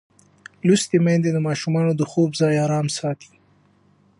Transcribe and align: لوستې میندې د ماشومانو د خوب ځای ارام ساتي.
لوستې 0.67 0.97
میندې 1.05 1.29
د 1.33 1.37
ماشومانو 1.47 1.91
د 1.95 2.01
خوب 2.11 2.29
ځای 2.41 2.53
ارام 2.65 2.87
ساتي. 2.97 3.33